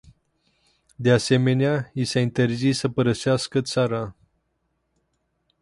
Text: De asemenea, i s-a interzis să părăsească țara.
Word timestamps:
De 0.97 1.11
asemenea, 1.11 1.91
i 1.93 2.05
s-a 2.05 2.19
interzis 2.19 2.77
să 2.77 2.89
părăsească 2.89 3.61
țara. 3.61 4.15